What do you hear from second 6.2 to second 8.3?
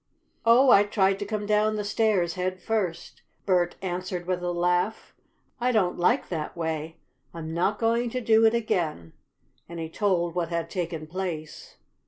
that way. I'm not going to